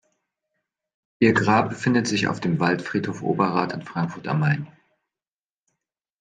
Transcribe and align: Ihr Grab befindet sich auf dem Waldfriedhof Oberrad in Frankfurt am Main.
Ihr 1.19 1.33
Grab 1.33 1.69
befindet 1.69 2.07
sich 2.07 2.27
auf 2.27 2.39
dem 2.39 2.59
Waldfriedhof 2.59 3.21
Oberrad 3.21 3.71
in 3.71 3.83
Frankfurt 3.83 4.27
am 4.27 4.39
Main. 4.39 4.67